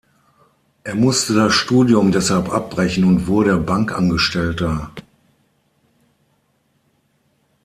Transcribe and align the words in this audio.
Er 0.83 0.95
musste 0.95 1.35
das 1.35 1.53
Studium 1.53 2.11
deshalb 2.11 2.49
abbrechen 2.51 3.03
und 3.03 3.27
wurde 3.27 3.57
Bankangestellter. 3.57 4.89